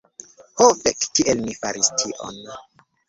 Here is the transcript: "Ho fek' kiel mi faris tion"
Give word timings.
"Ho 0.61 0.69
fek' 0.79 1.05
kiel 1.19 1.43
mi 1.49 1.55
faris 1.59 1.91
tion" 2.05 2.41